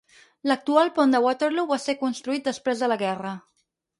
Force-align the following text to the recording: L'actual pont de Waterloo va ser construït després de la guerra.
L'actual 0.51 0.87
pont 0.95 1.11
de 1.15 1.19
Waterloo 1.25 1.69
va 1.73 1.79
ser 1.85 1.95
construït 2.01 2.47
després 2.49 2.81
de 2.85 2.91
la 2.95 3.01
guerra. 3.05 3.37